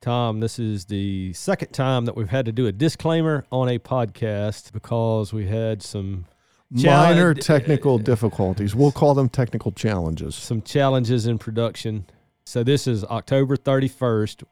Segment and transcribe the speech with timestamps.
[0.00, 3.78] Tom, this is the second time that we've had to do a disclaimer on a
[3.78, 6.24] podcast because we had some
[6.70, 8.74] Minor challenge- technical difficulties.
[8.74, 10.34] We'll call them technical challenges.
[10.34, 12.06] some challenges in production.
[12.46, 14.42] So this is October 31st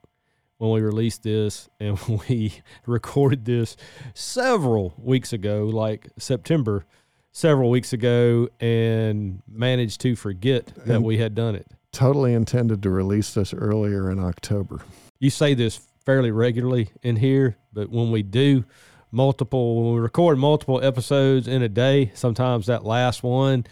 [0.59, 2.53] when we released this, and we
[2.85, 3.77] recorded this
[4.13, 6.85] several weeks ago, like September,
[7.33, 11.67] several weeks ago, and managed to forget that And- we had done it.
[11.91, 14.83] Totally intended to release this earlier in October.
[15.19, 18.65] You say this fairly regularly in here, but when we do
[19.11, 23.67] multiple, when we record multiple episodes in a day, sometimes that last one,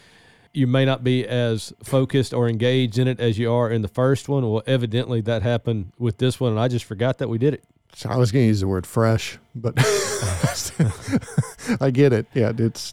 [0.52, 3.88] you may not be as focused or engaged in it as you are in the
[3.88, 4.50] first one.
[4.50, 7.64] Well, evidently that happened with this one, and I just forgot that we did it.
[7.94, 9.74] So I was going to use the word fresh, but
[11.80, 12.26] I get it.
[12.34, 12.92] Yeah, it's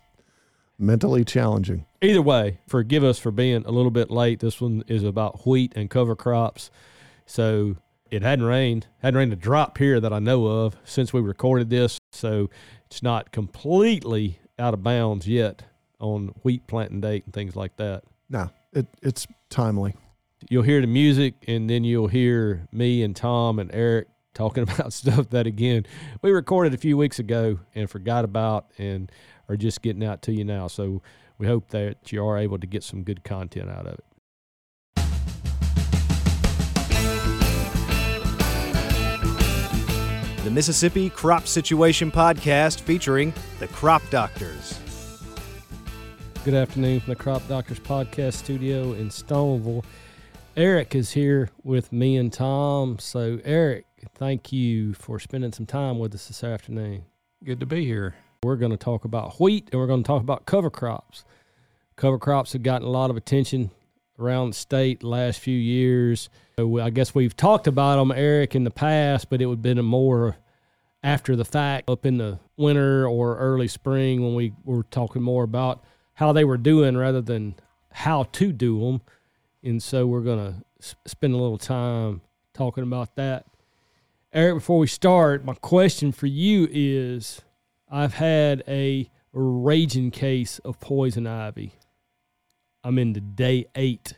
[0.77, 1.85] mentally challenging.
[2.02, 4.39] Either way, forgive us for being a little bit late.
[4.39, 6.70] This one is about wheat and cover crops.
[7.25, 7.77] So
[8.13, 11.72] it hadn't rained, hadn't rained a drop here that I know of since we recorded
[11.72, 11.98] this.
[12.12, 12.52] So
[12.86, 15.64] it's not completely out of bounds yet
[16.00, 18.03] on wheat planting date and things like that.
[18.30, 19.95] No, it, it's timely.
[20.47, 24.94] You'll hear the music and then you'll hear me and Tom and Erick talking about
[24.94, 25.86] stuff that again
[26.22, 29.11] we recorded a few weeks ago and forgot about and
[29.50, 30.67] are just getting out to you now.
[30.67, 31.02] So
[31.39, 34.06] we hope that you are able to get some good content out of it.
[40.44, 44.77] The Mississippi Crop Situation Podcast featuring the Crop Doctors.
[46.44, 49.85] Good afternoon from the Crop Doctors Podcast Studio in Stoneville.
[50.58, 53.00] Erick is here with me and Tom.
[53.00, 53.85] So, Erick,
[54.16, 57.05] thank you for spending some time with us this afternoon.
[57.45, 58.13] Good to be here.
[58.44, 61.23] We're going to talk about wheat and we're going to talk about cover crops.
[61.95, 63.72] Cover crops have gotten a lot of attention
[64.19, 66.30] around the state the last few years.
[66.58, 69.61] So I guess we've talked about them, Erick, in the past, but it would have
[69.61, 70.38] been more
[71.03, 75.44] after the fact up in the winter or early spring when we were talking more
[75.44, 77.56] about how they were doing rather than
[77.91, 79.01] how to do them.
[79.63, 82.22] And so we're going to spend a little time
[82.53, 83.45] talking about that.
[84.31, 87.41] Erick, before we start, my question for you is
[87.90, 91.74] I've had a raging case of poison ivy.
[92.83, 94.13] I'm into day eight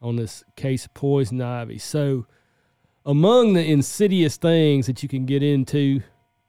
[0.00, 1.78] on this case of poison ivy.
[1.78, 2.26] So,
[3.04, 6.02] among the insidious things that you can get into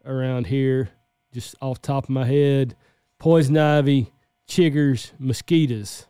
[0.06, 0.90] around here,
[1.34, 2.76] just off the top of my head,
[3.20, 4.12] poison ivy,
[4.48, 6.08] chiggers, mosquitoes.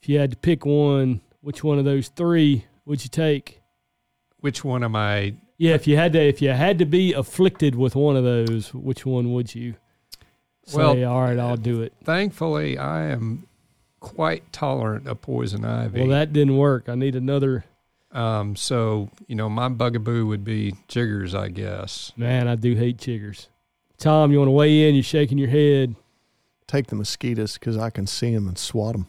[0.00, 3.62] If you had to pick one, which one of those three would you take?
[4.40, 5.34] Which one am I?
[5.56, 8.74] Yeah, if you had to, if you had to be afflicted with one of those,
[8.74, 9.76] which one would you
[10.66, 10.78] say?
[10.78, 11.94] Well, All right, I'll do it.
[12.02, 13.46] Thankfully, I am
[14.02, 16.00] quite tolerant of poison ivy.
[16.00, 16.88] Well, that didn't work.
[16.88, 17.64] I need another.
[18.12, 22.12] um, so you know, my bugaboo would be jiggers, I guess.
[22.16, 23.46] Man, I do hate chiggers.
[23.96, 24.94] Tom, you want to weigh in?
[24.96, 25.94] You're shaking your head.
[26.66, 29.06] Take the mosquitoes because I can see them and swat them.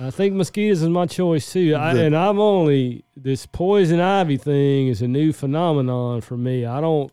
[0.00, 1.74] I think mosquitoes is my choice too.
[1.76, 6.64] I, The- and I'm only this poison ivy thing is a new phenomenon for me.
[6.64, 7.12] I don't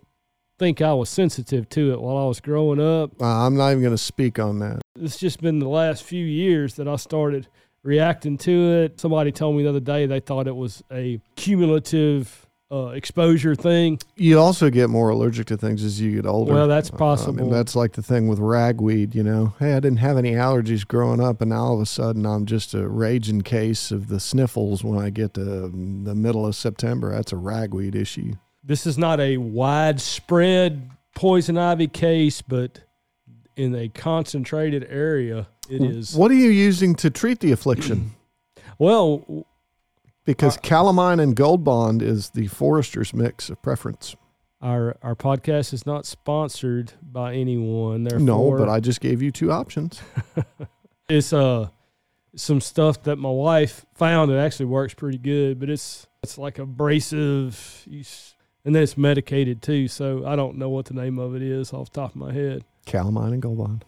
[0.57, 3.11] think I was sensitive to it while I was growing up.
[3.21, 4.81] Uh, I'm not even going to speak on that.
[4.99, 7.47] It's just been the last few years that I started
[7.83, 8.99] reacting to it.
[8.99, 13.99] Somebody told me the other day they thought it was a cumulative uh, exposure thing.
[14.15, 16.53] You also get more allergic to things as you get older.
[16.53, 17.49] Well, that's I mean, possible.
[17.49, 19.53] that's like the thing with ragweed, you know.
[19.59, 22.45] Hey, I didn't have any allergies growing up, and now all of a sudden I'm
[22.45, 26.55] just a raging case of the sniffles when I get to um, the middle of
[26.55, 27.11] September.
[27.11, 28.33] That's a ragweed issue.
[28.65, 32.79] This is not a widespread poison ivy case, but
[33.55, 36.15] in a concentrated area, it is.
[36.15, 38.11] What are you using to treat the affliction?
[38.77, 39.45] Well,
[40.25, 44.17] Because Uh, calamine and gold bond is the forester's mix of preference.
[44.61, 48.03] our our podcast is not sponsored by anyone.
[48.03, 50.01] Therefore, No, but I just gave you two options.
[51.09, 51.69] it's uh
[52.35, 56.59] some stuff that my wife found that actually works pretty good, but it's it's like
[56.59, 58.03] abrasive, you
[58.65, 59.87] and then it's medicated too.
[59.87, 62.33] So I don't know what the name of it is off the top of my
[62.33, 62.63] head.
[62.85, 63.85] Calamine and gold bond.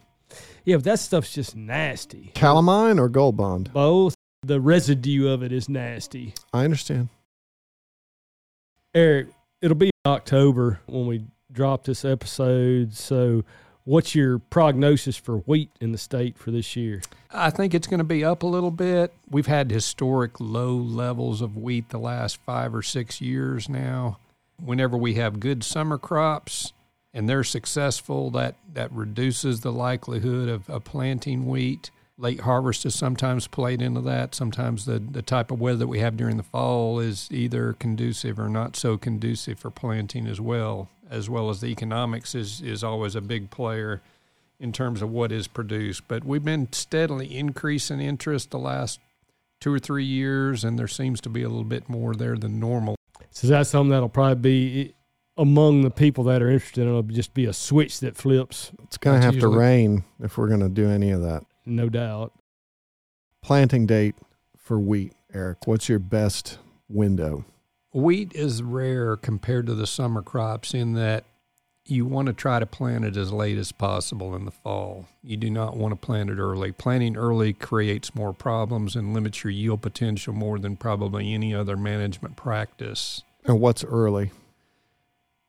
[0.64, 2.32] Yeah, but that stuff's just nasty.
[2.36, 3.74] Calamine or gold bond?
[3.74, 6.34] Both the residue of it is nasty.
[6.54, 7.10] I understand.
[8.94, 9.28] Erick,
[9.62, 12.94] it'll be October when we drop this episode.
[12.94, 13.44] So,
[13.84, 17.02] what's your prognosis for wheat in the state for this year?
[17.32, 19.14] I think it's going to be up a little bit.
[19.30, 24.18] We've had historic low levels of wheat the last five or six years now.
[24.62, 26.74] Whenever we have good summer crops
[27.14, 31.90] and they're successful, that, that reduces the likelihood of, of planting wheat.
[32.18, 34.36] late harvest is sometimes played into that.
[34.36, 38.40] Sometimes the, the type of weather that we have during the fall is either conducive
[38.40, 42.84] or not so conducive for planting as well, as well as the economics is, is
[42.84, 44.02] always a big player
[44.60, 46.08] in terms of what is produced.
[46.08, 49.00] But we've been steadily increasing interest the last
[49.60, 52.60] two or three years, and there seems to be a little bit more there than
[52.60, 52.97] normal.
[53.42, 54.94] So that's something that'll probably be
[55.38, 56.88] among the people that are interested.
[56.88, 58.72] It'll just be a switch that flips.
[58.84, 61.44] It's going to have usually- to rain if we're going to do any of that.
[61.64, 62.34] No doubt.
[63.44, 64.16] Planting date
[64.58, 65.68] for wheat, Erick.
[65.68, 66.58] What's your best
[66.90, 67.46] window?
[67.94, 71.24] Wheat is rare compared to the summer crops in that
[71.86, 75.06] you want to try to plant it as late as possible in the fall.
[75.24, 76.72] You do not want to plant it early.
[76.72, 81.78] Planting early creates more problems and limits your yield potential more than probably any other
[81.78, 83.24] management practice.
[83.48, 84.32] And what's early?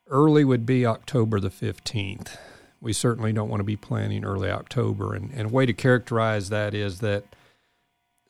[0.06, 2.36] Early would be October the 15th.
[2.80, 5.14] We certainly don't want to be planting early October.
[5.14, 7.24] And, and a way to characterize that is that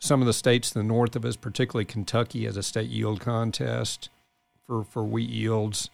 [0.00, 3.20] some of the states to the north of us, particularly Kentucky, has a state yield
[3.20, 4.08] contest
[4.66, 5.90] for, for wheat yields.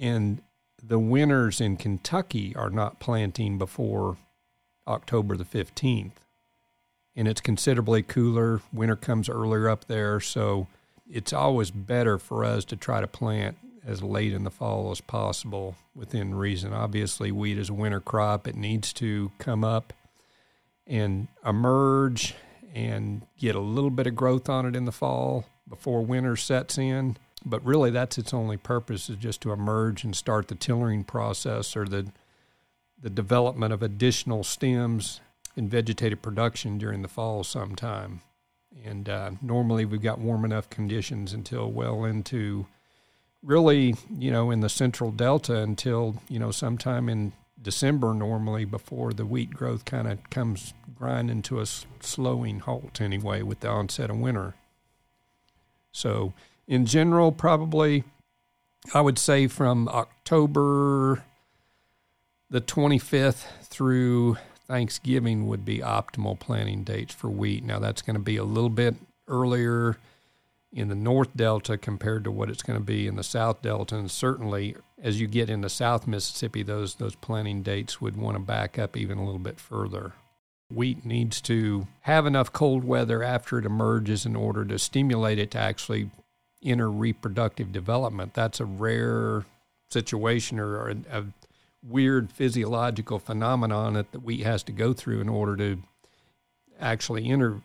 [0.00, 0.40] And
[0.82, 4.16] the winners in Kentucky are not planting before
[4.88, 6.12] October the 15th.
[7.14, 8.62] And it's considerably cooler.
[8.72, 10.18] Winter comes earlier up there.
[10.18, 10.66] So
[11.12, 15.00] it's always better for us to try to plant as late in the fall as
[15.00, 16.72] possible within reason.
[16.72, 18.48] Obviously, wheat is a winter crop.
[18.48, 19.92] It needs to come up
[20.86, 22.34] and emerge
[22.74, 26.78] and get a little bit of growth on it in the fall before winter sets
[26.78, 27.16] in.
[27.44, 31.76] But really, that's its only purpose is just to emerge and start the tillering process
[31.76, 32.10] or the
[33.00, 35.20] the development of additional stems
[35.56, 38.20] in vegetative production during the fall sometime.
[38.84, 42.66] And uh, normally, we've got warm enough conditions until well into
[43.42, 49.12] really, you know, in the central delta until, you know, sometime in December normally before
[49.12, 54.10] the wheat growth kind of comes grinding to a slowing halt anyway with the onset
[54.10, 54.54] of winter.
[55.92, 56.32] So,
[56.66, 58.04] in general, probably
[58.94, 61.24] I would say from October
[62.50, 64.36] the 25th through
[64.72, 67.62] Thanksgiving would be optimal planting dates for wheat.
[67.62, 68.94] Now, that's going to be a little bit
[69.28, 69.98] earlier
[70.72, 73.96] in the North Delta compared to what it's going to be in the South Delta,
[73.96, 78.42] and certainly as you get into South Mississippi, those those planting dates would want to
[78.42, 80.14] back up even a little bit further.
[80.70, 85.50] Wheat needs to have enough cold weather after it emerges in order to stimulate it
[85.50, 86.08] to actually
[86.64, 88.32] enter reproductive development.
[88.32, 89.44] That's a rare
[89.90, 91.24] situation or a, a
[91.86, 95.82] weird physiological phenomenon that the wheat has to go through in order to
[96.80, 97.60] actually enter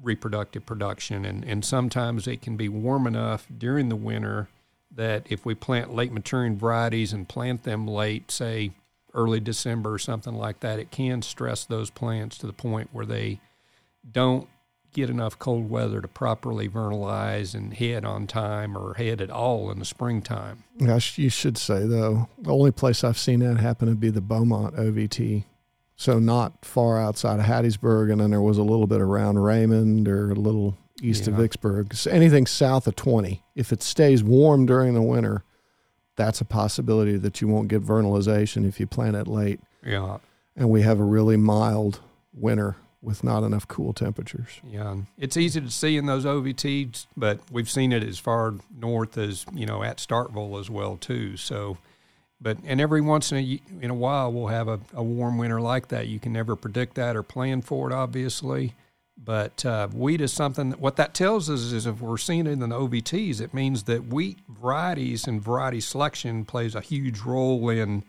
[0.00, 1.24] reproductive production.
[1.24, 4.48] And, and sometimes it can be warm enough during the winter
[4.94, 8.72] that if we plant late maturing varieties and plant them late, say
[9.14, 13.06] early December or something like that, it can stress those plants to the point where
[13.06, 13.40] they
[14.10, 14.48] don't
[14.92, 19.70] get enough cold weather to properly vernalize and head on time or head at all
[19.70, 20.64] in the springtime.
[20.78, 22.28] Gosh, you should say though.
[22.38, 25.44] The only place I've seen that happen would be the Beaumont OVT.
[25.96, 30.08] So not far outside of Hattiesburg, and then there was a little bit around Raymond
[30.08, 31.94] or a little east of Vicksburg.
[31.94, 35.44] So anything south of twenty, if it stays warm during the winter,
[36.16, 39.60] that's a possibility that you won't get vernalization if you plant it late.
[39.84, 40.18] Yeah.
[40.56, 42.00] And we have a really mild
[42.34, 44.60] winter with not enough cool temperatures.
[44.64, 49.18] Yeah, it's easy to see in those OVTs, but we've seen it as far north
[49.18, 51.36] as you know at Starkville as well too.
[51.36, 51.78] So,
[52.40, 55.60] but and every once in a in a while we'll have a, a warm winter
[55.60, 56.06] like that.
[56.06, 58.74] You can never predict that or plan for it, obviously.
[59.24, 60.70] But uh, wheat is something.
[60.70, 63.84] That, what that tells us is if we're seeing it in the OVTs, it means
[63.84, 68.04] that wheat varieties and variety selection plays a huge role in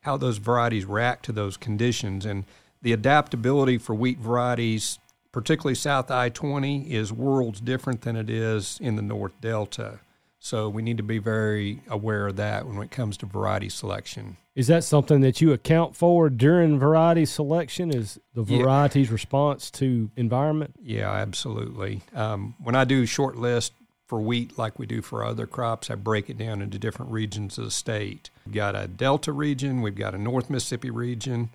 [0.00, 2.44] how those varieties react to those conditions and
[2.82, 4.98] the adaptability for wheat varieties
[5.32, 10.00] particularly south i-20 is worlds different than it is in the north delta
[10.42, 14.36] so we need to be very aware of that when it comes to variety selection
[14.54, 17.90] Is that something that you account for during variety selection?
[17.94, 18.62] Is the Yeah.
[18.64, 20.74] variety's response to environment?
[20.82, 23.72] yeah absolutely um, when i do short list
[24.06, 27.58] for wheat like we do for other crops i break it down into different regions
[27.58, 31.50] of the state we've got a delta region we've got a north mississippi region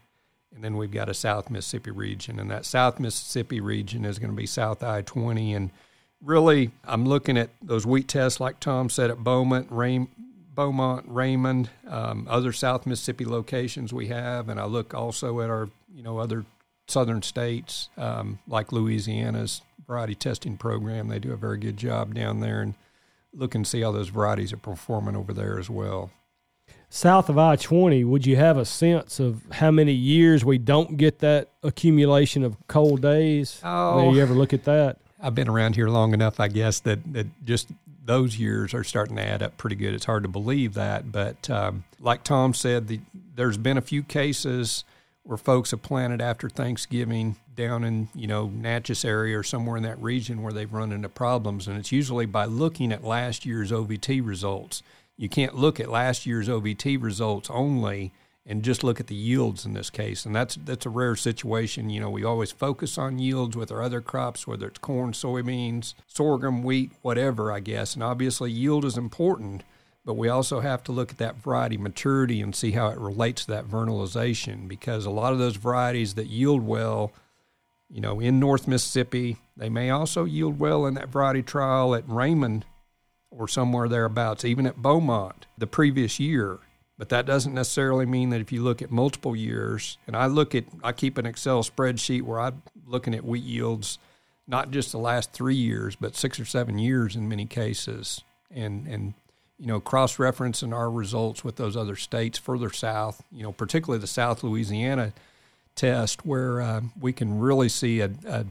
[0.56, 4.32] and then we've got a South Mississippi region, and that South Mississippi region is going
[4.32, 5.54] to be South I 20.
[5.54, 5.70] And
[6.24, 10.08] really, I'm looking at those wheat tests, like Tom said, at Beaumont, Ray,
[10.56, 15.70] Beaumont, Raymond, um, other South Mississippi locations we have, and I look also at our,
[15.94, 16.46] you know, other
[16.88, 21.10] southern states um, like Louisiana's variety testing program.
[21.10, 22.76] They do a very good job down there, and
[23.34, 26.12] look and see how those varieties are performing over there as well.
[26.96, 30.96] South of I 20, would you have a sense of how many years we don't
[30.96, 33.60] get that accumulation of cold days?
[33.66, 34.14] Oh.
[34.14, 35.00] You ever look at that?
[35.20, 37.68] I've been around here long enough, I guess, that, that just
[38.06, 39.94] those years are starting to add up pretty good.
[39.94, 41.12] It's hard to believe that.
[41.12, 43.02] But um, like Tom said, the,
[43.36, 44.86] there's been a few cases
[45.24, 49.84] where folks have planted after Thanksgiving down in, you know, Natchez area or somewhere in
[49.84, 51.68] that region where they've run into problems.
[51.68, 54.82] And it's usually by looking at last year's OVT results
[55.18, 58.14] you can't look at last year's OVT results only
[58.46, 60.26] and just look at the yields in this case.
[60.26, 61.90] And that's that's a rare situation.
[61.90, 65.96] You know, we always focus on yields with our other crops, whether it's corn, soybeans,
[66.08, 67.96] sorghum, wheat, whatever, I guess.
[67.96, 69.64] And obviously yield is important,
[70.04, 73.46] but we also have to look at that variety maturity and see how it relates
[73.46, 77.12] to that vernalization because a lot of those varieties that yield well,
[77.90, 82.08] you know, in North Mississippi, they may also yield well in that variety trial at
[82.08, 82.66] Raymond
[83.32, 86.60] or somewhere thereabouts, even at Beaumont the previous year.
[86.98, 90.56] But that doesn't necessarily mean that if you look at multiple years, and I look
[90.56, 94.00] at, I keep an Excel spreadsheet where I'm looking at wheat yields,
[94.48, 98.88] not just the last three years, but six or seven years in many cases, and
[98.88, 99.14] and
[99.60, 104.00] you know cross referencing our results with those other states further south, you know particularly
[104.00, 105.12] the South Louisiana
[105.76, 108.46] test where uh, we can really see a, a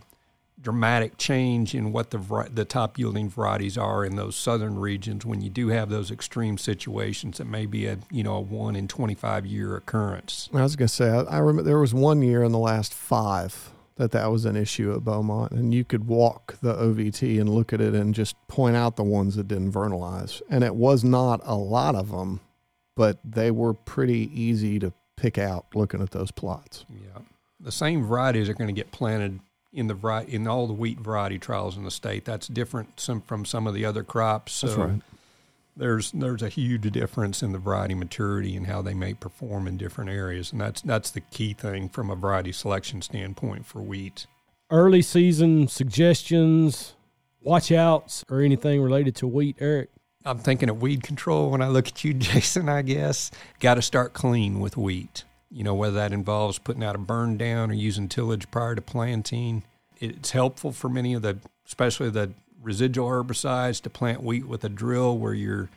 [0.60, 5.40] dramatic change in what the the top yielding varieties are in those southern regions when
[5.40, 8.88] you do have those extreme situations that may be a you know a one in
[8.88, 10.48] 25 year occurrence.
[10.54, 12.94] I was going to say I, I remember there was one year in the last
[12.94, 17.48] five that that was an issue at Beaumont, and you could walk the OVT and
[17.48, 21.04] look at it and just point out the ones that didn't vernalize, and it was
[21.04, 22.40] not a lot of them,
[22.96, 26.84] but they were pretty easy to pick out looking at those plots.
[26.90, 27.22] Yeah,
[27.60, 29.38] the same varieties are going to get planted
[29.74, 32.24] in the in all the wheat variety trials in the state.
[32.24, 34.52] That's different some, from some of the other crops.
[34.52, 35.00] So That's right.
[35.76, 39.76] There's there's a huge difference in the variety maturity and how they may perform in
[39.76, 44.28] different areas, and that's that's the key thing from a variety selection standpoint for wheat.
[44.70, 46.94] Early season suggestions,
[47.40, 49.90] watch outs, or anything related to wheat, Erick.
[50.24, 52.68] I'm thinking of weed control when I look at you, Jason.
[52.68, 56.96] I guess got to start clean with wheat you know, whether that involves putting out
[56.96, 59.62] a burn down or using tillage prior to planting.
[60.00, 64.68] It's helpful for many of the, especially the residual herbicides, to plant wheat with a
[64.68, 65.70] drill where you're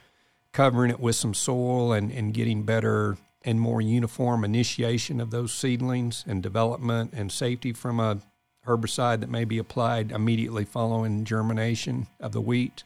[0.51, 5.53] covering it with some soil and, and getting better and more uniform initiation of those
[5.53, 8.19] seedlings and development and safety from a
[8.65, 12.83] herbicide that may be applied immediately following germination of the wheat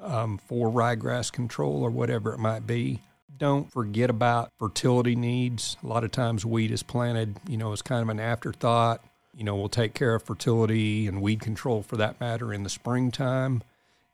[0.00, 3.00] um, for ryegrass control or whatever it might be
[3.38, 5.76] don't forget about fertility needs.
[5.82, 9.04] A lot of times wheat is planted, you know, as kind of an afterthought.
[9.34, 12.70] You know, we'll take care of fertility and weed control for that matter in the
[12.70, 13.62] springtime.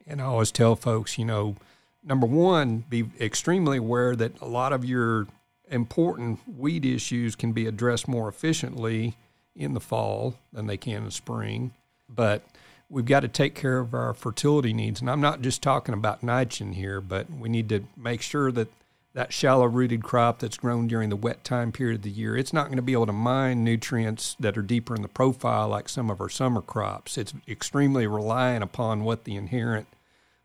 [0.07, 1.57] And I always tell folks, you know,
[2.02, 5.29] number one, be extremely aware that a lot of your
[5.71, 9.17] important weed issues can be addressed more efficiently
[9.55, 11.73] in the fall than they can in the spring.
[12.09, 12.43] But
[12.91, 15.00] we've got to take care of our fertility needs.
[15.00, 18.69] And I'm not just talking about nitrogen here, but we need to make sure that
[19.14, 22.52] that shallow rooted crop that's grown during the wet time period of the year, it's
[22.52, 25.88] not going to be able to mine nutrients that are deeper in the profile like
[25.88, 27.19] some of our summer crops.
[27.19, 29.87] It's extremely reliant upon what the inherent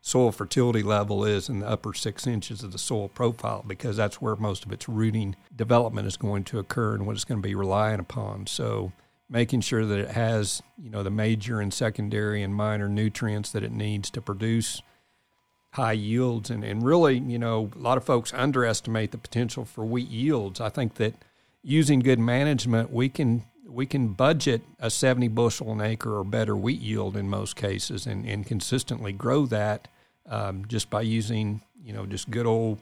[0.00, 4.20] soil fertility level is in the upper six inches of the soil profile because that's
[4.20, 7.46] where most of its rooting development is going to occur and what it's going to
[7.46, 8.46] be reliant upon.
[8.46, 8.92] So
[9.28, 13.64] making sure that it has, you know, the major and secondary and minor nutrients that
[13.64, 14.82] it needs to produce
[15.72, 16.50] high yields.
[16.50, 20.60] And, and really, you know, a lot of folks underestimate the potential for wheat yields.
[20.60, 21.14] I think that
[21.62, 26.56] using good management, we can we can budget a 70 bushel an acre or better
[26.56, 29.88] wheat yield in most cases and, and consistently grow that
[30.24, 32.78] um, just by using, you know, just good old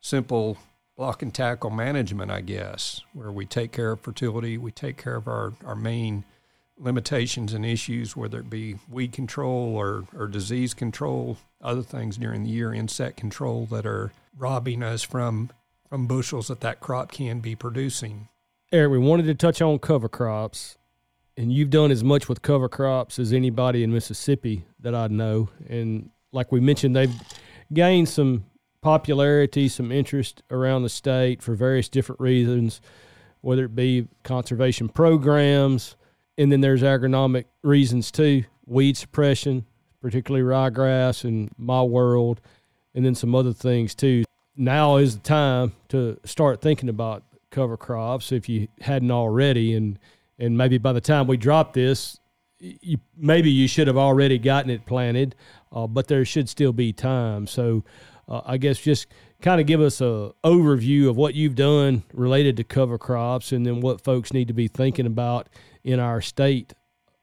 [0.00, 0.58] simple
[0.96, 5.14] block and tackle management, I guess, where we take care of fertility, we take care
[5.14, 6.24] of our, our main–
[6.78, 12.44] limitations and issues, whether it be weed control or, or disease control, other things during
[12.44, 15.50] the year, insect control that are robbing us from
[15.88, 18.28] from bushels that that crop can be producing.
[18.72, 20.76] Erick, we wanted to touch on cover crops,
[21.36, 25.48] and you've done as much with cover crops as anybody in Mississippi that I know.
[25.68, 27.14] And like we mentioned, they've
[27.72, 28.46] gained some
[28.80, 32.80] popularity, some interest around the state for various different reasons,
[33.40, 35.96] whether it be conservation programs,
[36.38, 39.64] and then there's agronomic reasons too, weed suppression,
[40.00, 42.40] particularly ryegrass in my world,
[42.94, 44.24] and then some other things too.
[44.56, 49.98] Now is the time to start thinking about cover crops if you hadn't already, and
[50.38, 52.20] and maybe by the time we drop this,
[52.58, 55.34] you, maybe you should have already gotten it planted,
[55.72, 57.46] uh, but there should still be time.
[57.46, 57.84] So,
[58.28, 59.06] uh, I guess just
[59.40, 63.64] kind of give us a overview of what you've done related to cover crops, and
[63.64, 65.48] then what folks need to be thinking about
[65.86, 66.74] in our state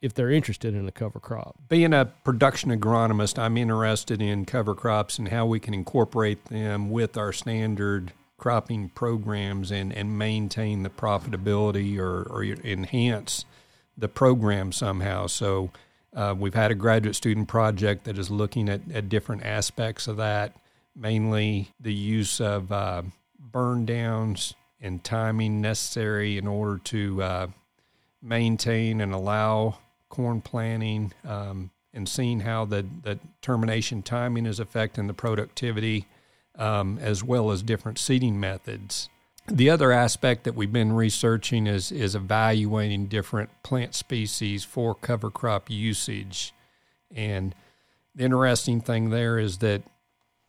[0.02, 1.56] if they're interested in a cover crop.
[1.70, 6.90] Being a production agronomist, I'm interested in cover crops and how we can incorporate them
[6.90, 13.46] with our standard cropping programs and, and maintain the profitability or, or enhance
[13.98, 15.28] the program somehow.
[15.28, 15.72] So
[16.14, 20.18] uh, we've had a graduate student project that is looking at, at different aspects of
[20.18, 20.56] that,
[20.96, 23.04] mainly the use of uh,
[23.40, 27.48] burn downs and timing necessary in order to uh,
[28.24, 29.78] maintain and allow
[30.10, 36.08] corn planting um, and seeing how the, the termination timing is affecting the productivity,
[36.58, 39.10] um, as well as different seeding methods.
[39.48, 45.30] The other aspect that we've been researching is, is evaluating different plant species for cover
[45.30, 46.54] crop usage.
[47.14, 47.54] And
[48.16, 49.82] the interesting thing there is that,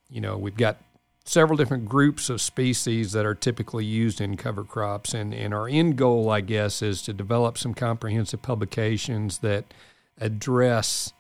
[0.08, 0.76] you know, we've got
[1.24, 5.14] several different groups of species that are typically used in cover crops.
[5.14, 9.64] And, and our end goal, I guess, is to develop some comprehensive publications that
[10.20, 11.12] address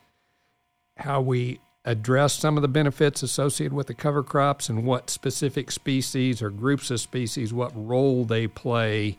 [0.98, 5.70] how we address some of the benefits associated with the cover crops and what specific
[5.70, 9.18] species or groups of species, what role they play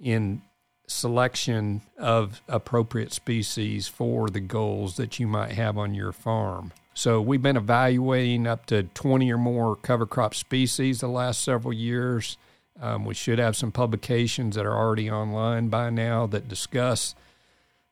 [0.00, 0.42] in
[0.86, 6.72] selection of appropriate species for the goals that you might have on your farm.
[6.94, 11.72] So we've been evaluating up to 20 or more cover crop species the last several
[11.72, 12.36] years.
[12.80, 17.14] Um, we should have some publications that are already online by now that discuss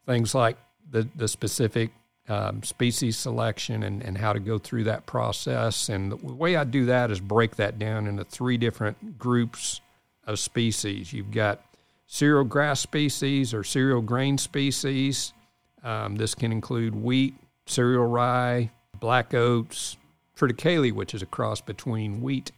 [0.06, 0.56] things like
[0.90, 1.90] the, the specific
[2.28, 5.88] um, species selection and, and how to go through that process.
[5.88, 9.80] And the way I do that is break that down into three different groups
[10.26, 11.12] of species.
[11.12, 11.62] You've got
[12.06, 15.32] cereal grass species or cereal grain species.
[15.82, 17.34] Um, this can include wheat,
[17.66, 19.96] cereal rye, black oats,
[20.36, 22.52] triticale, which is a cross between wheat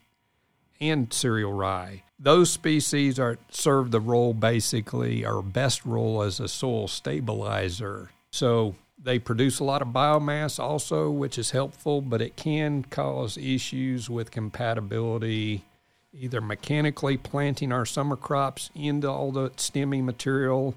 [0.80, 2.02] and cereal rye.
[2.18, 8.10] Those species are serve the role basically, or best role as a soil stabilizer.
[8.30, 13.38] So they produce a lot of biomass also, which is helpful, but it can cause
[13.38, 15.64] issues with compatibility,
[16.12, 20.74] either mechanically planting our summer crops into all the stemming material,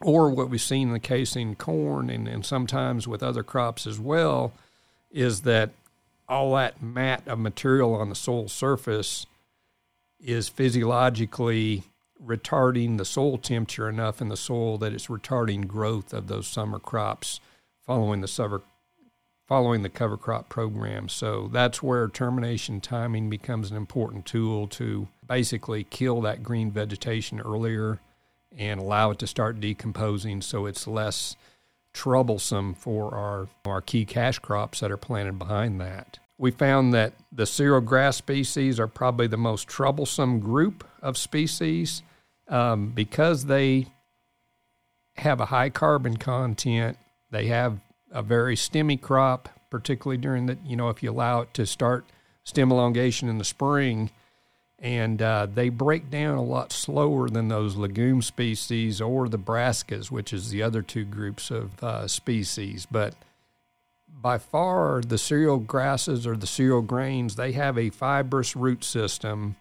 [0.00, 3.86] or what we've seen in the case in corn and, and sometimes with other crops
[3.86, 4.52] as well,
[5.10, 5.70] is that
[6.28, 9.26] all that mat of material on the soil surface
[10.20, 11.82] is physiologically
[12.24, 16.78] retarding the soil temperature enough in the soil that it's retarding growth of those summer
[16.78, 17.40] crops
[17.84, 18.62] following the summer
[19.48, 21.08] following the cover crop program.
[21.08, 27.40] So that's where termination timing becomes an important tool to basically kill that green vegetation
[27.40, 27.98] earlier
[28.56, 31.36] and allow it to start decomposing so it's less
[31.92, 36.18] troublesome for our, our key cash crops that are planted behind that.
[36.38, 42.02] We found that the cereal grass species are probably the most troublesome group of species
[42.48, 43.86] um, because they
[45.16, 46.96] have a high carbon content.
[47.30, 51.54] They have a very stemmy crop, particularly during the you know if you allow it
[51.54, 52.06] to start
[52.44, 54.10] stem elongation in the spring,
[54.80, 60.10] and uh, they break down a lot slower than those legume species or the brassicas,
[60.10, 62.86] which is the other two groups of uh, species.
[62.90, 63.14] But
[64.08, 69.56] by far, the cereal grasses or the cereal grains, they have a fibrous root system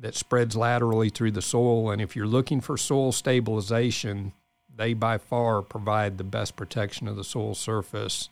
[0.00, 1.90] that spreads laterally through the soil.
[1.90, 4.32] And if you're looking for soil stabilization,
[4.76, 8.28] they by far provide the best protection of the soil surface,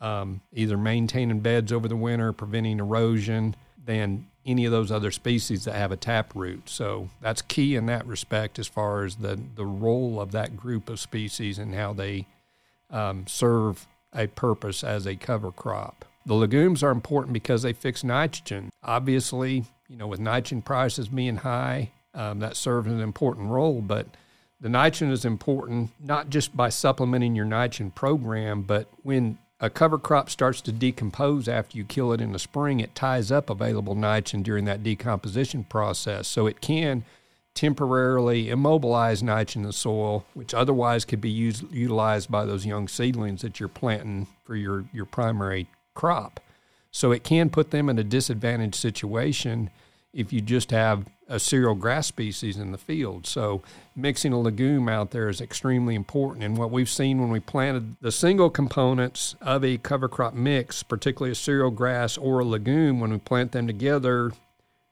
[0.00, 5.64] um, either maintaining beds over the winter, preventing erosion, than any of those other species
[5.64, 6.68] that have a taproot.
[6.68, 10.88] So that's key in that respect as far as the, the role of that group
[10.88, 12.26] of species and how they
[12.90, 16.06] um, serve a purpose as a cover crop.
[16.24, 18.70] The legumes are important because they fix nitrogen.
[18.82, 23.82] Obviously, you know, with nitrogen prices being high, um, that serves an important role.
[23.82, 24.06] But
[24.60, 29.98] the nitrogen is important not just by supplementing your nitrogen program, but when a cover
[29.98, 33.94] crop starts to decompose after you kill it in the spring, it ties up available
[33.94, 36.28] nitrogen during that decomposition process.
[36.28, 37.04] So it can
[37.54, 42.86] temporarily immobilize nitrogen in the soil, which otherwise could be used, utilized by those young
[42.86, 46.38] seedlings that you're planting for your, your primary crop.
[46.92, 49.70] So it can put them in a disadvantaged situation
[50.12, 53.26] if you just have a cereal grass species in the field.
[53.26, 53.62] So
[53.94, 56.44] mixing a legume out there is extremely important.
[56.44, 60.82] And what we've seen when we planted the single components of a cover crop mix,
[60.82, 64.32] particularly a cereal grass or a legume, when we plant them together,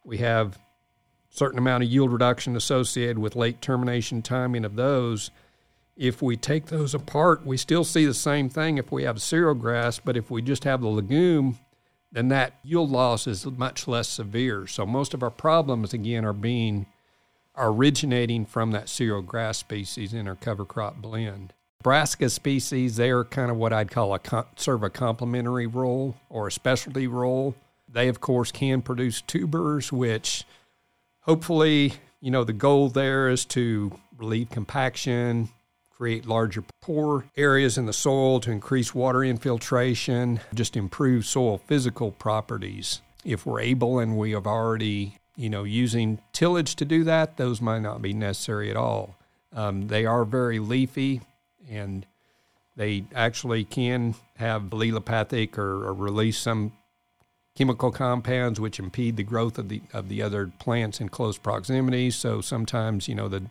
[0.05, 0.59] we have
[1.31, 5.31] certain amount of yield reduction associated with late termination timing of those.
[5.97, 9.55] If we take those apart, we still see the same thing if we have cereal
[9.55, 11.59] grass, but if we just have the legume,
[12.13, 14.67] then that yield loss is much less severe.
[14.67, 16.87] So most of our problems, again, are being
[17.55, 21.55] are originating from that cereal grass species in our cover crop blend.
[21.83, 24.21] Brassica species, they are kind of what I'd call a
[24.57, 27.55] serve a complementary role or a specialty role.
[27.89, 30.45] They, of course, can produce tubers, which
[31.21, 35.49] hopefully, you know, the goal there is to relieve compaction,
[35.97, 42.11] create larger pore areas in the soil to increase water infiltration, just improve soil physical
[42.11, 43.01] properties.
[43.25, 47.63] If we're able and we have already, you know, using tillage to do that, those
[47.63, 49.17] might not be necessary at all.
[49.55, 51.23] Um, they are very leafy
[51.69, 52.05] and
[52.77, 56.73] they actually can have allelopathic or, or release some
[57.57, 62.11] chemical compounds which impede the growth of the of the other plants in close proximity.
[62.11, 63.45] So sometimes, you know, the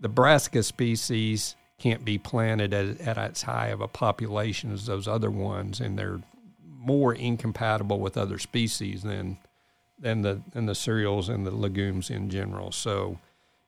[0.00, 5.08] the brassica species can't be planted at, at as high of a population as those
[5.08, 6.20] other ones, and they're
[6.64, 9.36] more incompatible with other species than
[9.98, 12.70] than the than the cereals and the legumes in general.
[12.70, 13.18] So,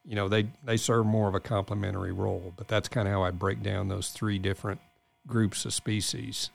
[0.05, 2.55] you know, they they serve more of a complementary role.
[2.57, 4.81] But that's kind of how I break down those three different
[5.27, 6.51] groups of species.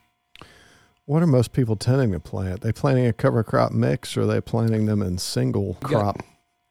[1.04, 2.64] What are most people tending to plant?
[2.64, 6.24] Are they planting a cover crop mix, or are they planting them in single crop?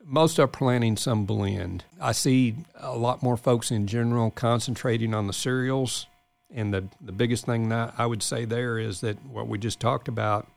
[0.09, 1.85] Most are planting some blend.
[2.01, 6.07] I see a lot more folks in general concentrating on the cereals.
[6.51, 9.81] And the, the biggest thing that I would say there is that what we just
[9.81, 10.49] talked about,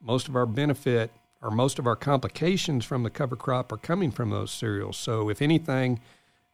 [0.00, 1.10] most of our benefit
[1.42, 4.96] or most of our complications from the cover crop are coming from those cereals.
[4.96, 5.98] So, if anything,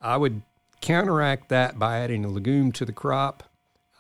[0.01, 0.41] I would
[0.81, 3.43] counteract that by adding a legume to the crop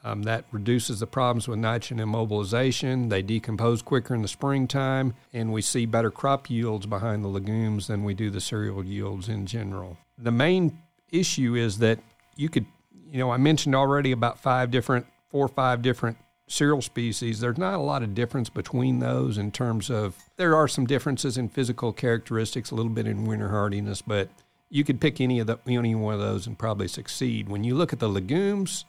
[0.06, 3.10] um, that reduces the problems with nitrogen immobilization.
[3.10, 7.88] They decompose quicker in the springtime, and we see better crop yields behind the legumes
[7.88, 9.98] than we do the cereal yields in general.
[10.16, 10.78] The main
[11.10, 11.98] issue is that
[12.36, 12.66] you could,
[13.10, 17.40] you know, I mentioned already about five different, four or five different cereal species.
[17.40, 21.36] There's not a lot of difference between those in terms of, there are some differences
[21.36, 24.28] in physical characteristics, a little bit in winter hardiness, but
[24.70, 27.48] you could pick any of the any one of those and probably succeed.
[27.48, 28.84] When you look at the legumes,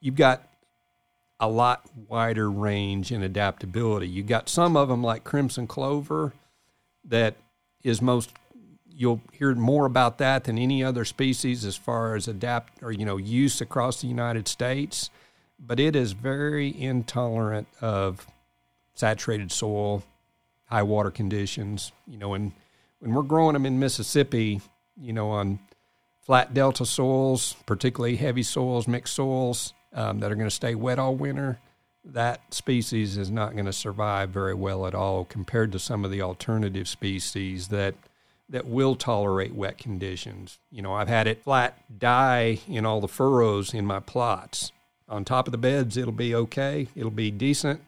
[0.00, 0.42] you've got
[1.40, 4.08] a lot wider range in adaptability.
[4.08, 6.32] You've got some of them like crimson clover
[7.04, 7.36] that
[7.82, 8.32] is most
[8.98, 13.04] you'll hear more about that than any other species as far as adapt or you
[13.04, 15.10] know use across the United States,
[15.58, 18.26] but it is very intolerant of
[18.94, 20.02] saturated soil,
[20.66, 21.92] high water conditions.
[22.08, 22.52] You know, and
[22.98, 24.60] when we're growing them in Mississippi,
[25.00, 25.60] you know, on
[26.20, 30.98] flat delta soils, particularly heavy soils, mixed soils, um, that are going to stay wet
[30.98, 31.58] all winter,
[32.04, 36.10] that species is not going to survive very well at all compared to some of
[36.10, 37.94] the alternative species that
[38.50, 40.58] that will tolerate wet conditions.
[40.70, 44.72] You know, I've had it flat die in all the furrows in my plots.
[45.08, 47.82] On top of the beds, it'll be okay, it'll be decent,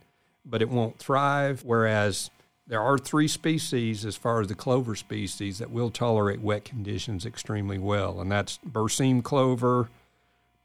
[0.44, 1.62] but it won't thrive.
[1.64, 2.30] Whereas
[2.66, 7.26] there are three species, as far as the clover species, that will tolerate wet conditions
[7.26, 9.88] extremely well, and that's berseem clover,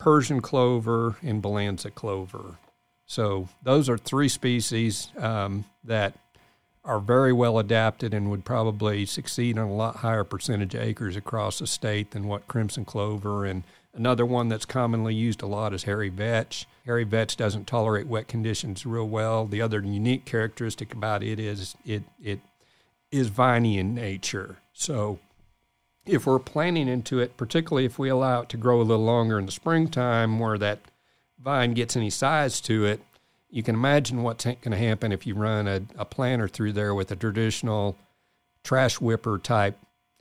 [0.06, 2.60] Persian clover, and Balansa clover.
[3.08, 6.14] So those are three species um, that
[6.84, 11.16] are very well adapted and would probably succeed on a lot higher percentage of acres
[11.16, 13.64] across the state than what crimson clover and
[13.96, 16.68] another one that's commonly used a lot is hairy vetch.
[16.86, 19.48] Hairy vetch doesn't tolerate wet conditions real well.
[19.48, 22.42] The other unique characteristic about it is it it
[23.12, 24.58] is viney in nature.
[24.72, 25.18] So
[26.06, 29.40] if we're planting into it, particularly if we allow it to grow a little longer
[29.40, 30.80] in the springtime where that
[31.40, 33.02] vine gets any size to it,
[33.50, 36.94] you can imagine what's going to happen if you run a, a planter through there
[36.94, 37.98] with a traditional
[38.64, 39.78] trash whipper type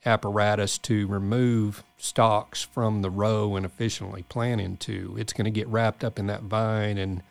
[0.06, 5.14] apparatus to remove stalks from the row and efficiently plant into.
[5.18, 7.22] It's going to get wrapped up in that vine, and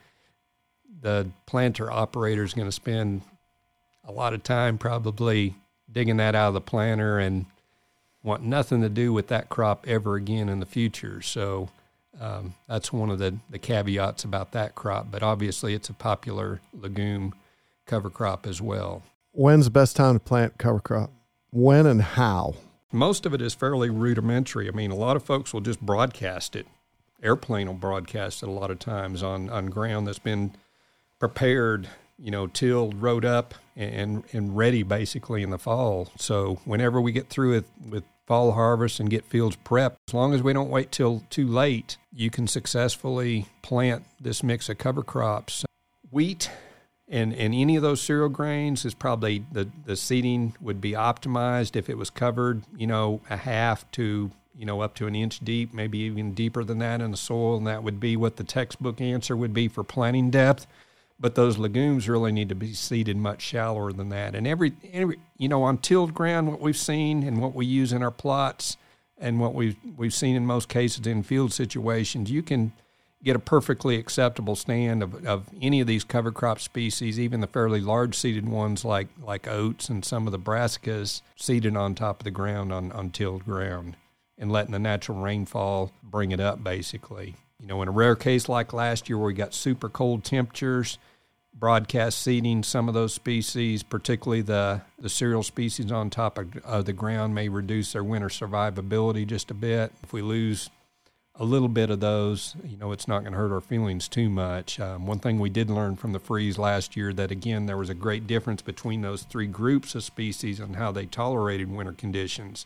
[1.01, 3.21] the planter operator is going to spend
[4.03, 5.55] a lot of time probably
[5.91, 7.45] digging that out of the planter and
[8.23, 11.21] want nothing to do with that crop ever again in the future.
[11.21, 11.69] So
[12.19, 15.11] um, that's one of the, the caveats about that crop.
[15.11, 17.33] But obviously, it's a popular legume
[17.85, 19.03] cover crop as well.
[19.31, 21.11] When's the best time to plant cover crop?
[21.51, 22.55] When and how?
[22.91, 24.67] Most of it is fairly rudimentary.
[24.67, 26.67] I mean, a lot of folks will just broadcast it.
[27.21, 30.53] Airplane will broadcast it a lot of times on, on ground that's been
[31.19, 36.09] prepared, you know, tilled, rowed up, and and ready basically in the fall.
[36.17, 39.97] So whenever we get through with, with fall harvest and get fields prepped.
[40.07, 44.69] As long as we don't wait till too late, you can successfully plant this mix
[44.69, 45.65] of cover crops.
[46.11, 46.49] Wheat
[47.09, 51.75] and, and any of those cereal grains is probably the, the seeding would be optimized
[51.75, 55.39] if it was covered, you know, a half to, you know, up to an inch
[55.39, 57.57] deep, maybe even deeper than that in the soil.
[57.57, 60.65] And that would be what the textbook answer would be for planting depth.
[61.23, 64.35] But those legumes really need to be seeded much shallower than that.
[64.35, 67.93] And every, every you know, on tilled ground, what we've seen and what we use
[67.93, 68.75] in our plots,
[69.17, 72.73] and what we've we've seen in most cases in field situations, you can
[73.23, 77.47] get a perfectly acceptable stand of, of any of these cover crop species, even the
[77.47, 82.19] fairly large seeded ones like like oats and some of the brassicas, seeded on top
[82.19, 83.95] of the ground on, on tilled ground,
[84.37, 86.61] and letting the natural rainfall bring it up.
[86.61, 90.25] Basically, you know, in a rare case like last year where we got super cold
[90.25, 90.97] temperatures
[91.53, 96.85] broadcast seeding some of those species, particularly the, the cereal species on top of, of,
[96.85, 99.91] the ground, may reduce their winter survivability just a bit.
[100.03, 100.69] If we lose
[101.35, 104.29] a little bit of those, you know, it's not going to hurt our feelings too
[104.29, 104.79] much.
[104.79, 107.89] Um, one thing we did learn from the freeze last year that again there was
[107.89, 112.65] a great difference between those three groups of species and how they tolerated winter conditions.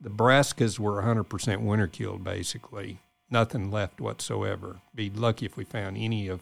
[0.00, 2.98] The brassicas were 100% winter killed, basically.
[3.30, 4.80] Nothing left whatsoever.
[4.94, 6.40] Be lucky if we found any of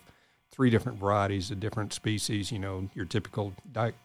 [0.61, 2.53] three different varieties of different species.
[2.53, 3.55] You know, your typical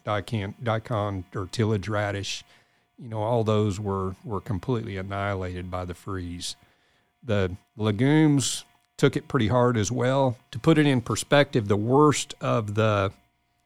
[0.05, 2.45] daikon, daikon or tillage radish.
[2.97, 6.55] You know, all those were were completely annihilated by the freeze.
[7.21, 8.63] The legumes
[8.95, 10.37] took it pretty hard as well.
[10.51, 13.11] To put it in perspective, the worst of the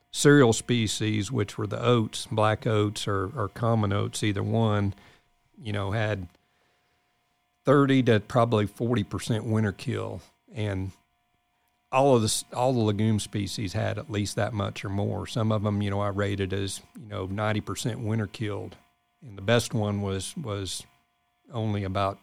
[0.10, 4.96] cereal species, which were the oats, black oats or, or common oats, either one,
[5.62, 6.28] you know, had
[7.66, 10.24] 30 to probably 40% winter kill.
[10.52, 10.92] And
[11.92, 15.26] all of the all the legume species had at least that much or more.
[15.26, 18.76] Some of them, you know, I rated as you know ninety percent winter killed,
[19.26, 20.84] and the best one was was
[21.52, 22.20] only about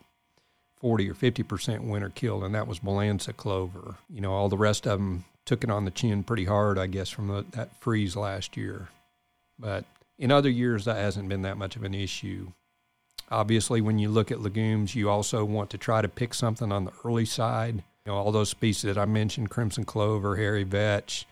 [0.79, 3.95] forty or fifty percent winter killed, and that was Balansa clover.
[4.09, 6.87] You know, all the rest of them took it on the chin pretty hard, I
[6.87, 8.89] guess, from the, that freeze last year.
[9.57, 9.85] But
[10.17, 12.51] in other years, that hasn't been that much of an issue.
[13.29, 16.85] Obviously, when you look at legumes, you also want to try to pick something on
[16.85, 21.25] the early side know, all those species that I mentioned, crimson clover, hairy vetch,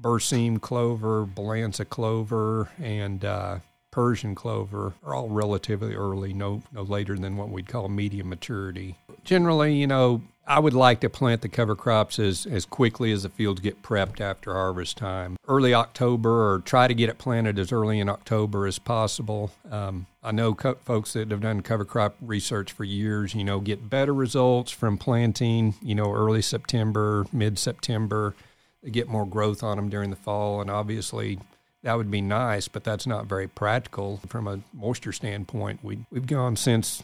[0.00, 3.58] berseem clover, balansa clover, and uh,
[3.90, 8.96] Persian clover are all relatively early, no no later than what we'd call medium maturity.
[9.24, 13.24] Generally, you know, I would like to plant the cover crops as, as quickly as
[13.24, 15.36] the fields get prepped after harvest time.
[15.48, 19.50] Early October, or try to get it planted as early in October as possible.
[19.68, 23.58] Um, I know co- folks that have done cover crop research for years, you know,
[23.58, 28.36] get better results from planting, you know, early September, mid September.
[28.84, 31.40] They get more growth on them during the fall, and obviously
[31.82, 35.80] that would be nice, but that's not very practical from a moisture standpoint.
[35.82, 37.02] We we've gone since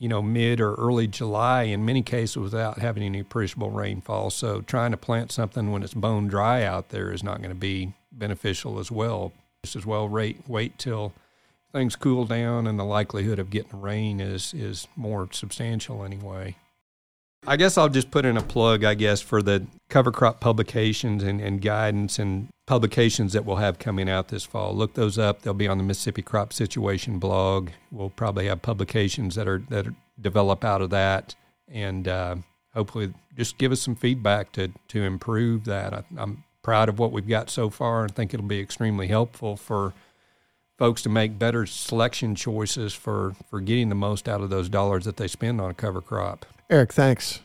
[0.00, 4.30] you know mid or early July in many cases without having any appreciable rainfall.
[4.30, 7.54] So trying to plant something when it's bone dry out there is not going to
[7.54, 9.32] be beneficial as well.
[9.62, 11.12] Just as well wait wait till
[11.72, 16.56] things cool down and the likelihood of getting rain is is more substantial anyway.
[17.46, 21.22] I guess I'll just put in a plug, I guess, for the cover crop publications
[21.22, 24.72] and, and guidance and publications that we'll have coming out this fall.
[24.72, 25.42] Look those up.
[25.42, 27.70] They'll be on the Mississippi Crop Situation blog.
[27.90, 31.34] We'll probably have publications that are that are, develop out of that,
[31.66, 32.36] and uh,
[32.72, 35.92] hopefully just give us some feedback to to improve that.
[35.92, 39.56] I, I'm proud of what we've got so far, and think it'll be extremely helpful
[39.56, 39.92] for
[40.78, 45.06] folks to make better selection choices for for getting the most out of those dollars
[45.06, 46.46] that they spend on a cover crop.
[46.70, 47.40] Erick, thanks.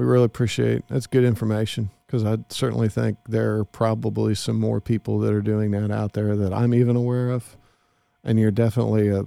[0.00, 4.80] We really appreciate that's good information because I certainly think there are probably some more
[4.80, 7.58] people that are doing that out there that I'm even aware of,
[8.24, 9.24] and you're definitely a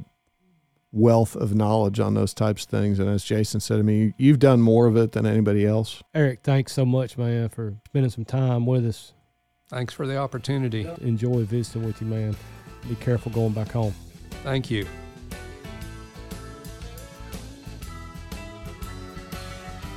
[0.92, 2.98] wealth of knowledge on those types of things.
[2.98, 6.02] And as Jason said, to me, you've done more of it than anybody else.
[6.16, 9.14] Erick, thanks so much, man, for spending some time with us.
[9.70, 10.90] Thanks for the opportunity.
[11.02, 12.36] Enjoy visiting with you, man.
[12.90, 13.94] Be careful going back home.
[14.42, 14.88] Thank you.